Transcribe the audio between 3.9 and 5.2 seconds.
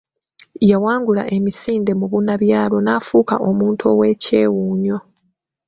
ow’ekyewuunyo.